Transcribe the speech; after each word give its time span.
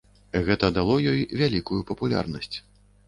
Гэта 0.47 0.69
дало 0.77 0.95
ёй 1.11 1.19
вялікую 1.41 1.79
папулярнасць. 1.93 2.55